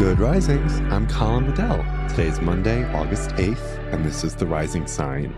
[0.00, 0.80] Good Risings.
[0.90, 1.84] I'm Colin Bedell.
[2.08, 5.34] Today's Monday, August 8th, and this is The Rising Sign.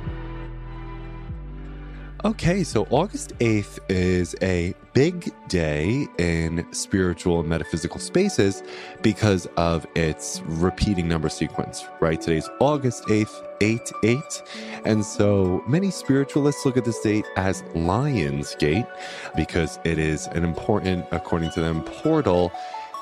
[2.25, 8.63] Okay, so August 8th is a big day in spiritual and metaphysical spaces
[9.03, 12.21] because of its repeating number sequence, right?
[12.21, 14.43] Today's August 8th, 8 8.
[14.85, 18.87] And so many spiritualists look at this date as Lion's Gate
[19.35, 22.53] because it is an important, according to them, portal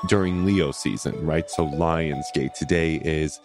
[0.07, 1.49] during Leo season, right?
[1.49, 3.39] So Lion's Gate today is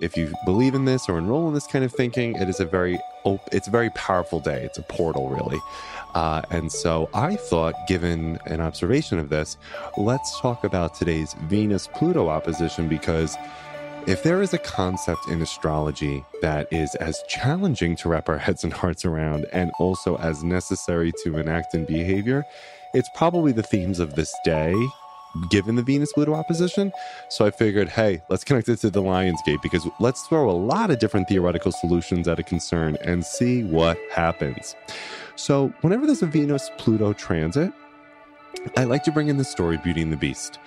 [0.00, 2.64] if you believe in this or enroll in this kind of thinking, it is a
[2.66, 2.98] very
[3.52, 4.64] it's a very powerful day.
[4.64, 5.60] It's a portal, really.
[6.14, 9.56] Uh, and so I thought, given an observation of this,
[9.96, 13.36] let's talk about today's Venus Pluto opposition because
[14.08, 18.64] if there is a concept in astrology that is as challenging to wrap our heads
[18.64, 22.44] and hearts around and also as necessary to enact in behavior,
[22.92, 24.74] it's probably the themes of this day
[25.48, 26.92] given the Venus Pluto opposition.
[27.28, 30.52] So I figured, hey, let's connect it to the Lion's Gate because let's throw a
[30.52, 34.74] lot of different theoretical solutions at a concern and see what happens.
[35.36, 37.72] So whenever there's a Venus Pluto transit,
[38.76, 40.58] I like to bring in the story Beauty and the Beast.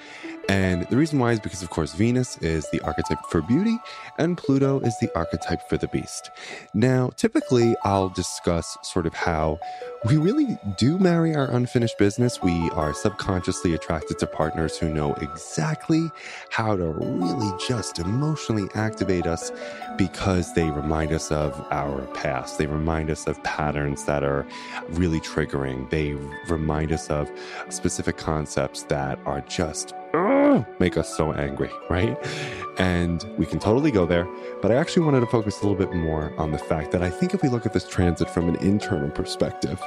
[0.47, 3.77] And the reason why is because, of course, Venus is the archetype for beauty
[4.17, 6.29] and Pluto is the archetype for the beast.
[6.73, 9.59] Now, typically, I'll discuss sort of how
[10.05, 12.43] we really do marry our unfinished business.
[12.43, 16.11] We are subconsciously attracted to partners who know exactly
[16.49, 19.51] how to really just emotionally activate us
[19.97, 22.59] because they remind us of our past.
[22.59, 24.45] They remind us of patterns that are
[24.89, 25.89] really triggering.
[25.89, 26.13] They
[26.47, 27.31] remind us of
[27.69, 29.93] specific concepts that are just
[30.55, 32.17] Oh, make us so angry, right?
[32.77, 34.25] And we can totally go there.
[34.61, 37.09] But I actually wanted to focus a little bit more on the fact that I
[37.09, 39.83] think if we look at this transit from an internal perspective,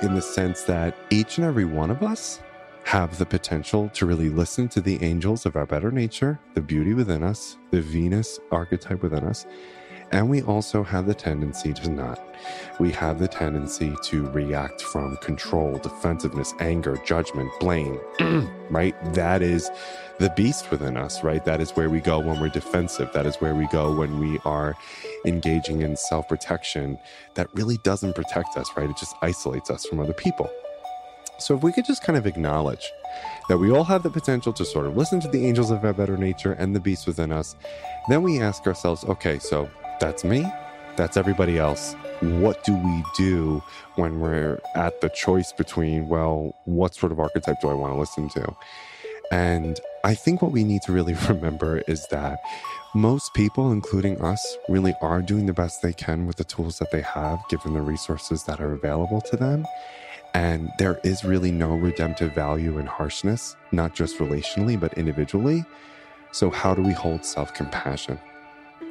[0.00, 2.40] in the sense that each and every one of us
[2.84, 6.94] have the potential to really listen to the angels of our better nature, the beauty
[6.94, 9.44] within us, the Venus archetype within us,
[10.12, 12.20] and we also have the tendency to not.
[12.78, 17.98] We have the tendency to react from control, defensiveness, anger, judgment, blame,
[18.70, 18.94] right?
[19.14, 19.70] That is
[20.18, 21.44] the beast within us, right?
[21.44, 23.10] That is where we go when we're defensive.
[23.12, 24.74] That is where we go when we are
[25.24, 26.98] engaging in self protection
[27.34, 28.90] that really doesn't protect us, right?
[28.90, 30.50] It just isolates us from other people.
[31.38, 32.92] So if we could just kind of acknowledge
[33.48, 35.92] that we all have the potential to sort of listen to the angels of our
[35.92, 37.56] better nature and the beast within us,
[38.08, 39.68] then we ask ourselves, okay, so
[40.00, 40.46] that's me.
[40.96, 41.94] That's everybody else.
[42.20, 43.62] What do we do
[43.96, 47.98] when we're at the choice between, well, what sort of archetype do I want to
[47.98, 48.54] listen to?
[49.32, 52.40] And I think what we need to really remember is that
[52.94, 56.90] most people, including us, really are doing the best they can with the tools that
[56.90, 59.66] they have, given the resources that are available to them.
[60.34, 65.64] And there is really no redemptive value in harshness, not just relationally, but individually.
[66.32, 68.18] So, how do we hold self compassion?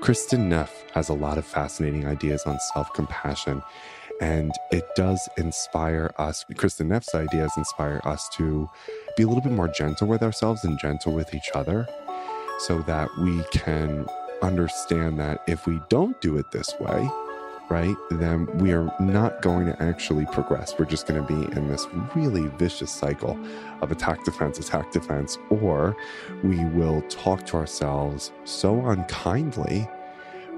[0.01, 3.61] Kristin Neff has a lot of fascinating ideas on self compassion,
[4.19, 6.43] and it does inspire us.
[6.53, 8.67] Kristin Neff's ideas inspire us to
[9.15, 11.87] be a little bit more gentle with ourselves and gentle with each other
[12.61, 14.07] so that we can
[14.41, 17.07] understand that if we don't do it this way,
[17.71, 20.73] right, then we are not going to actually progress.
[20.77, 23.39] We're just going to be in this really vicious cycle
[23.81, 25.95] of attack, defense, attack, defense, or
[26.43, 29.89] we will talk to ourselves so unkindly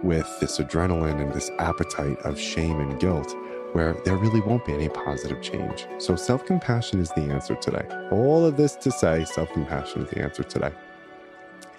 [0.02, 3.34] with this adrenaline and this appetite of shame and guilt
[3.73, 5.88] where there really won't be any positive change.
[6.00, 7.85] So, self compassion is the answer today.
[8.12, 10.72] All of this to say, self compassion is the answer today.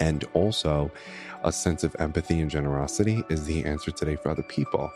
[0.00, 0.90] And also,
[1.44, 4.90] a sense of empathy and generosity is the answer today for other people.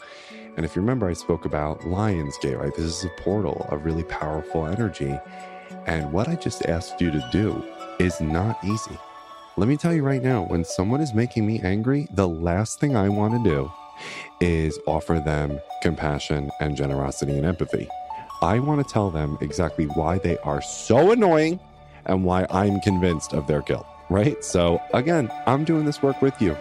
[0.56, 2.74] And if you remember, I spoke about Lion's Gate, right?
[2.74, 5.18] This is a portal of really powerful energy.
[5.86, 7.64] And what I just asked you to do
[7.98, 8.98] is not easy.
[9.56, 12.96] Let me tell you right now, when someone is making me angry, the last thing
[12.96, 13.70] I want to do
[14.40, 17.88] is offer them compassion and generosity and empathy.
[18.40, 21.58] I want to tell them exactly why they are so annoying
[22.06, 24.42] and why I'm convinced of their guilt, right?
[24.44, 26.56] So, again, I'm doing this work with you.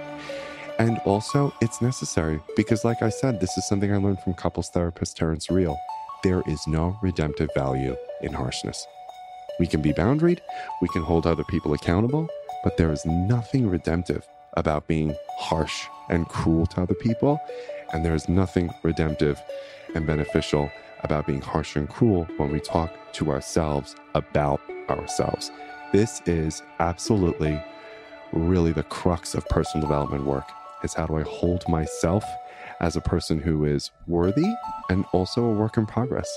[0.80, 4.70] And also, it's necessary because, like I said, this is something I learned from couples
[4.70, 5.78] therapist Terrence Real.
[6.24, 8.86] There is no redemptive value in harshness.
[9.60, 10.40] We can be boundaried,
[10.82, 12.30] we can hold other people accountable,
[12.64, 17.40] but there is nothing redemptive about being harsh and cruel to other people.
[17.94, 19.42] And there is nothing redemptive
[19.96, 20.70] and beneficial
[21.04, 24.60] about being harsh and cruel when we talk to ourselves about
[24.90, 25.52] ourselves.
[25.94, 27.62] This is absolutely
[28.34, 30.50] really the crux of personal development work
[30.84, 32.24] is how do I hold myself
[32.82, 34.54] as a person who is worthy
[34.90, 36.28] and also a work in progress?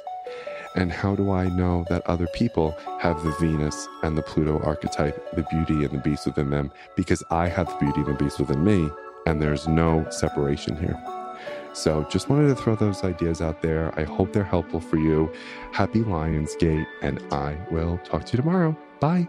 [0.77, 5.35] And how do I know that other people have the Venus and the Pluto archetype,
[5.35, 6.71] the beauty and the beast within them?
[6.97, 8.89] Because I have the beauty and the beast within me,
[9.27, 10.99] and there's no separation here.
[11.73, 13.93] So just wanted to throw those ideas out there.
[13.99, 15.33] I hope they're helpful for you.
[15.73, 18.77] Happy Lionsgate, and I will talk to you tomorrow.
[19.01, 19.29] Bye.